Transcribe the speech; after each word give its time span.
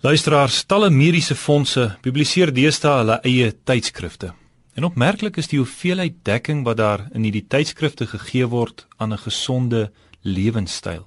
Luisteraars, 0.00 0.62
talle 0.64 0.88
mediese 0.88 1.34
fondse 1.36 1.82
publiseer 2.00 2.48
deesdae 2.56 3.02
hulle 3.02 3.18
eie 3.28 3.50
tydskrifte. 3.68 4.30
En 4.72 4.86
opmerklik 4.88 5.36
is 5.36 5.50
die 5.50 5.58
hoeveelheid 5.60 6.22
dekking 6.24 6.62
wat 6.64 6.78
daar 6.78 7.02
in 7.12 7.26
hierdie 7.26 7.44
tydskrifte 7.44 8.06
gegee 8.08 8.46
word 8.48 8.86
aan 8.96 9.12
'n 9.12 9.18
gesonde 9.18 9.92
lewenstyl. 10.22 11.04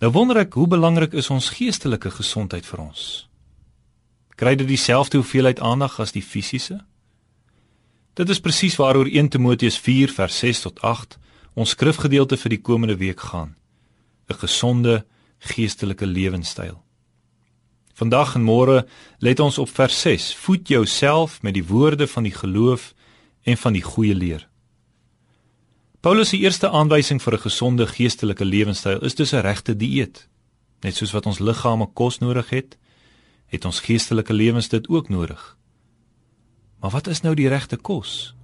Nou 0.00 0.10
wonder 0.12 0.36
ek, 0.36 0.54
hoe 0.54 0.66
belangrik 0.66 1.12
is 1.12 1.30
ons 1.30 1.50
geestelike 1.50 2.10
gesondheid 2.10 2.66
vir 2.66 2.80
ons? 2.80 3.28
Kry 4.36 4.54
dit 4.54 4.68
dieselfde 4.68 5.18
hoeveelheid 5.18 5.60
aandag 5.60 6.00
as 6.00 6.12
die 6.12 6.22
fisiese? 6.22 6.80
Dit 8.14 8.28
is 8.28 8.40
presies 8.40 8.76
waaroor 8.76 9.06
1 9.06 9.28
Timoteus 9.28 9.78
4 9.78 10.08
vers 10.08 10.38
6 10.38 10.60
tot 10.60 10.80
8 10.80 11.18
ons 11.54 11.70
skrifgedeelte 11.70 12.36
vir 12.36 12.50
die 12.50 12.62
komende 12.62 12.96
week 12.96 13.20
gaan. 13.20 13.54
'n 14.30 14.34
Gesonde 14.34 15.04
geestelike 15.38 16.06
lewenstyl. 16.06 16.83
Vandag 17.94 18.34
en 18.34 18.42
môre 18.42 18.86
let 19.22 19.40
ons 19.40 19.58
op 19.62 19.70
vers 19.70 20.00
6. 20.00 20.32
Voed 20.34 20.68
jouself 20.68 21.38
met 21.42 21.54
die 21.54 21.64
woorde 21.64 22.08
van 22.10 22.26
die 22.26 22.34
geloof 22.34 22.90
en 23.46 23.56
van 23.56 23.72
die 23.72 23.82
goeie 23.82 24.14
leer. 24.14 24.48
Paulus 26.02 26.28
se 26.28 26.38
eerste 26.42 26.68
aanwysing 26.70 27.22
vir 27.22 27.34
'n 27.34 27.46
gesonde 27.46 27.86
geestelike 27.86 28.44
lewenstyl 28.44 28.98
is 29.00 29.14
dus 29.14 29.32
'n 29.32 29.46
regte 29.46 29.76
dieet. 29.76 30.28
Net 30.80 30.96
soos 30.96 31.12
wat 31.12 31.26
ons 31.26 31.38
liggame 31.38 31.86
kos 31.92 32.18
nodig 32.18 32.50
het, 32.50 32.78
het 33.46 33.64
ons 33.64 33.80
geestelike 33.80 34.32
lewens 34.32 34.68
dit 34.68 34.88
ook 34.88 35.08
nodig. 35.08 35.56
Maar 36.80 36.90
wat 36.90 37.06
is 37.06 37.20
nou 37.20 37.34
die 37.34 37.48
regte 37.48 37.76
kos? 37.76 38.34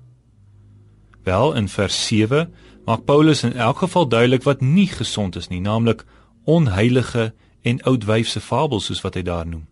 Wel, 1.23 1.55
in 1.55 1.69
vers 1.69 2.07
7 2.07 2.55
maak 2.85 3.05
Paulus 3.05 3.43
in 3.43 3.53
elk 3.53 3.79
geval 3.79 4.09
duidelik 4.09 4.43
wat 4.43 4.61
nie 4.61 4.89
gesond 4.89 5.37
is 5.37 5.49
nie, 5.49 5.61
naamlik 5.61 6.05
onheilige 6.45 7.35
en 7.63 7.83
oudwyfse 7.89 8.41
fabels 8.41 8.89
soos 8.91 9.03
wat 9.05 9.19
hy 9.19 9.23
daar 9.27 9.47
noem. 9.47 9.67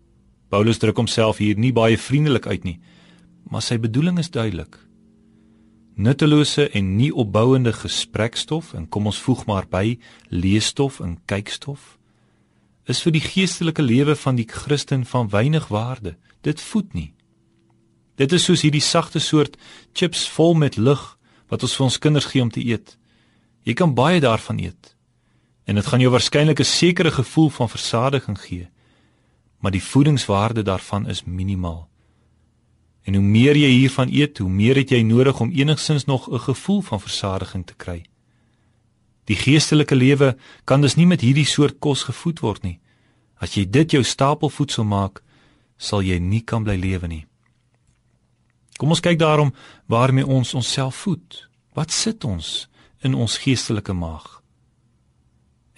Paulus 0.49 0.81
druk 0.81 0.97
homself 0.97 1.41
hier 1.43 1.59
nie 1.59 1.73
baie 1.73 1.99
vriendelik 1.99 2.47
uit 2.47 2.65
nie, 2.65 2.79
maar 3.49 3.65
sy 3.65 3.79
bedoeling 3.81 4.19
is 4.19 4.31
duidelik. 4.31 4.79
Nuttelose 5.99 6.69
en 6.79 6.97
nie 6.97 7.11
opbouende 7.11 7.73
gesprekstof 7.75 8.73
en 8.79 8.87
kom 8.89 9.09
ons 9.11 9.19
voeg 9.19 9.45
maar 9.47 9.67
by 9.69 9.99
leesstof 10.31 11.01
en 11.03 11.19
kykstof 11.27 11.99
is 12.89 13.03
vir 13.05 13.13
die 13.13 13.23
geestelike 13.25 13.85
lewe 13.85 14.15
van 14.17 14.39
die 14.39 14.47
Christen 14.49 15.05
van 15.05 15.29
weinig 15.29 15.69
waarde. 15.69 16.15
Dit 16.41 16.61
voed 16.61 16.95
nie. 16.97 17.13
Dit 18.17 18.33
is 18.33 18.47
soos 18.49 18.65
hierdie 18.65 18.83
sagte 18.83 19.21
soort 19.21 19.59
chips 19.93 20.25
vol 20.33 20.57
met 20.57 20.79
lug 20.81 21.03
wat 21.53 21.63
ons 21.63 21.77
vir 21.77 21.85
ons 21.85 21.99
kinders 21.99 22.31
gee 22.33 22.43
om 22.43 22.51
te 22.51 22.65
eet. 22.65 22.97
Jy 23.69 23.75
kan 23.77 23.93
baie 23.95 24.21
daarvan 24.25 24.59
eet, 24.63 24.95
en 25.69 25.75
dit 25.75 25.87
gaan 25.87 26.01
jou 26.01 26.11
waarskynlik 26.11 26.61
'n 26.61 26.65
sekere 26.65 27.11
gevoel 27.11 27.49
van 27.49 27.69
versadiging 27.69 28.41
gee. 28.41 28.69
Maar 29.59 29.71
die 29.71 29.83
voedingswaarde 29.83 30.63
daarvan 30.63 31.09
is 31.09 31.25
minimaal. 31.25 31.89
En 33.03 33.15
hoe 33.15 33.23
meer 33.23 33.57
jy 33.57 33.69
hiervan 33.69 34.09
eet, 34.09 34.39
hoe 34.39 34.51
meer 34.51 34.77
het 34.77 34.91
jy 34.91 35.03
nodig 35.03 35.41
om 35.41 35.51
enigsins 35.51 36.05
nog 36.05 36.31
'n 36.31 36.39
gevoel 36.39 36.81
van 36.81 37.01
versadiging 37.01 37.67
te 37.67 37.75
kry. 37.75 38.05
Die 39.25 39.37
geestelike 39.37 39.95
lewe 39.95 40.37
kan 40.65 40.81
dus 40.81 40.95
nie 40.95 41.07
met 41.07 41.21
hierdie 41.21 41.47
soort 41.47 41.79
kos 41.79 42.03
gevoed 42.03 42.41
word 42.41 42.63
nie. 42.63 42.81
As 43.37 43.55
jy 43.55 43.71
dit 43.71 43.91
jou 43.91 44.05
stapelvoedsel 44.05 44.85
maak, 44.85 45.23
sal 45.77 46.03
jy 46.03 46.19
nie 46.19 46.41
kan 46.41 46.63
bly 46.63 46.77
lewe 46.77 47.07
nie. 47.07 47.27
Kom 48.77 48.89
ons 48.89 49.01
kyk 49.01 49.19
daarom 49.19 49.55
waarmee 49.87 50.27
ons 50.27 50.55
onsself 50.55 50.97
voed. 50.97 51.49
Wat 51.75 51.91
sit 51.91 52.25
ons 52.25 52.69
in 53.01 53.15
ons 53.15 53.39
geestelike 53.39 53.93
maag? 53.93 54.38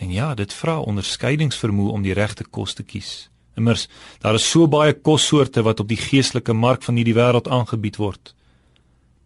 En 0.00 0.12
ja, 0.12 0.32
dit 0.34 0.52
vra 0.56 0.78
onderskeidingsvermoë 0.80 1.92
om 1.92 2.04
die 2.04 2.16
regte 2.16 2.46
kos 2.48 2.72
te 2.74 2.84
kies. 2.88 3.28
Immers, 3.60 3.84
daar 4.22 4.38
is 4.38 4.46
so 4.48 4.68
baie 4.70 4.94
kossoorte 4.96 5.60
wat 5.66 5.82
op 5.82 5.90
die 5.90 5.98
geestelike 6.00 6.54
mark 6.56 6.86
van 6.86 6.96
hierdie 6.96 7.16
wêreld 7.18 7.50
aangebied 7.52 7.98
word. 8.00 8.32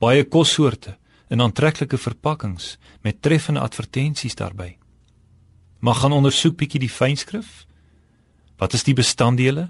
Baie 0.03 0.25
kossoorte 0.27 0.97
in 1.31 1.45
aantreklike 1.45 1.99
verpakkings 1.99 2.75
met 3.07 3.23
treffende 3.23 3.63
advertensies 3.63 4.35
daarbey. 4.35 4.75
Maar 5.79 6.01
gaan 6.01 6.17
ondersoek 6.17 6.59
bietjie 6.59 6.83
die 6.83 6.91
fynskrif. 6.91 7.65
Wat 8.59 8.75
is 8.75 8.83
die 8.83 8.97
bestanddele? 8.99 9.69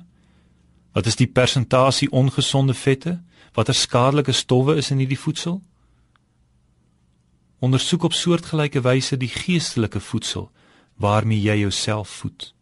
Wat 0.96 1.06
is 1.06 1.20
die 1.20 1.28
persentasie 1.28 2.08
ongesonde 2.10 2.74
vette? 2.74 3.18
Watter 3.52 3.74
skadelike 3.74 4.32
stowwe 4.32 4.78
is 4.80 4.90
in 4.90 5.04
hierdie 5.04 5.20
voedsel? 5.20 5.60
Ondersoek 7.60 8.08
op 8.08 8.16
soortgelyke 8.16 8.80
wyse 8.80 9.20
die 9.20 9.28
geestelike 9.28 10.00
voedsel 10.00 10.48
waarmee 10.96 11.40
jy 11.40 11.58
jouself 11.58 12.08
voed. 12.08 12.54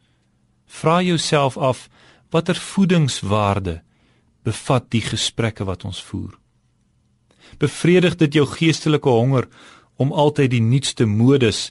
Vra 0.66 1.02
jouself 1.02 1.56
af 1.56 1.88
watter 2.30 2.56
voedingswaarde 2.56 3.82
bevat 4.42 4.90
die 4.90 5.02
gesprekke 5.04 5.64
wat 5.64 5.84
ons 5.84 6.02
voer. 6.02 6.38
Bevredig 7.58 8.16
dit 8.16 8.40
jou 8.40 8.46
geestelike 8.48 9.08
honger 9.08 9.48
om 10.00 10.12
altyd 10.12 10.50
die 10.50 10.64
nuutste 10.64 11.06
modes 11.06 11.70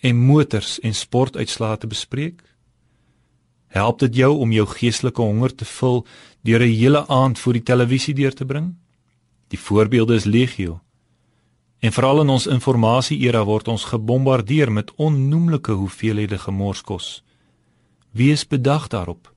en 0.00 0.16
motors 0.16 0.78
en 0.80 0.94
sportuitslae 0.94 1.76
te 1.82 1.90
bespreek? 1.90 2.42
Help 3.74 3.98
dit 3.98 4.22
jou 4.22 4.32
om 4.38 4.52
jou 4.52 4.66
geestelike 4.66 5.22
honger 5.22 5.54
te 5.54 5.64
vul 5.64 6.06
deur 6.46 6.62
'n 6.62 6.78
hele 6.80 7.06
aand 7.08 7.38
voor 7.38 7.52
die 7.52 7.62
televisie 7.62 8.14
deur 8.14 8.34
te 8.34 8.46
bring? 8.46 8.74
Die 9.48 9.58
voorbeelde 9.58 10.14
is 10.14 10.24
legio. 10.24 10.80
En 11.78 11.92
veral 11.92 12.20
in 12.20 12.28
ons 12.28 12.46
informasie-era 12.46 13.44
word 13.44 13.68
ons 13.68 13.84
gebombardeer 13.84 14.72
met 14.72 14.94
onnoemlike 14.96 15.72
hoeveelhede 15.72 16.38
gemorskos. 16.38 17.22
Wees 18.10 18.46
bedag 18.46 18.88
daarop. 18.88 19.32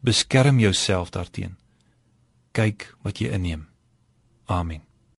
Beskerm 0.00 0.58
jouself 0.58 1.10
daarteen. 1.10 1.56
Kyk 2.52 2.96
wat 3.02 3.18
jy 3.18 3.32
inneem. 3.32 3.68
Amen. 4.44 4.84